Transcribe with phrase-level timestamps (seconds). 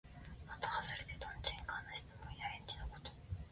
[0.47, 3.11] まとはずれで、とんちんかんな質問や返事のこと。